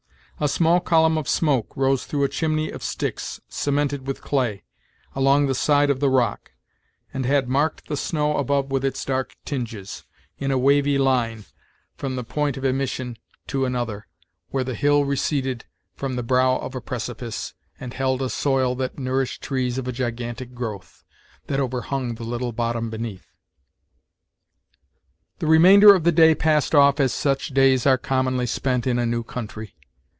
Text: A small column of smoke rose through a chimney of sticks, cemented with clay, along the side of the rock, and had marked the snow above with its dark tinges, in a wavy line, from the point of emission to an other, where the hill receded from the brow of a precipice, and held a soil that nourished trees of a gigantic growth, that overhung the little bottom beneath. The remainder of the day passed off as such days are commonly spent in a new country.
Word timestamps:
A 0.43 0.47
small 0.47 0.79
column 0.79 1.19
of 1.19 1.29
smoke 1.29 1.77
rose 1.77 2.03
through 2.07 2.23
a 2.23 2.27
chimney 2.27 2.71
of 2.71 2.81
sticks, 2.81 3.39
cemented 3.47 4.07
with 4.07 4.21
clay, 4.23 4.63
along 5.13 5.45
the 5.45 5.53
side 5.53 5.91
of 5.91 5.99
the 5.99 6.09
rock, 6.09 6.53
and 7.13 7.27
had 7.27 7.47
marked 7.47 7.87
the 7.87 7.95
snow 7.95 8.37
above 8.37 8.71
with 8.71 8.83
its 8.83 9.05
dark 9.05 9.35
tinges, 9.45 10.03
in 10.39 10.49
a 10.49 10.57
wavy 10.57 10.97
line, 10.97 11.45
from 11.95 12.15
the 12.15 12.23
point 12.23 12.57
of 12.57 12.65
emission 12.65 13.17
to 13.45 13.65
an 13.65 13.75
other, 13.75 14.07
where 14.49 14.63
the 14.63 14.73
hill 14.73 15.05
receded 15.05 15.65
from 15.95 16.15
the 16.15 16.23
brow 16.23 16.57
of 16.57 16.73
a 16.73 16.81
precipice, 16.81 17.53
and 17.79 17.93
held 17.93 18.19
a 18.19 18.27
soil 18.27 18.73
that 18.73 18.97
nourished 18.97 19.43
trees 19.43 19.77
of 19.77 19.87
a 19.87 19.91
gigantic 19.91 20.55
growth, 20.55 21.03
that 21.45 21.59
overhung 21.59 22.15
the 22.15 22.23
little 22.23 22.51
bottom 22.51 22.89
beneath. 22.89 23.27
The 25.37 25.45
remainder 25.45 25.93
of 25.93 26.03
the 26.03 26.11
day 26.11 26.33
passed 26.33 26.73
off 26.73 26.99
as 26.99 27.13
such 27.13 27.49
days 27.49 27.85
are 27.85 27.99
commonly 27.99 28.47
spent 28.47 28.87
in 28.87 28.97
a 28.97 29.05
new 29.05 29.21
country. 29.21 29.75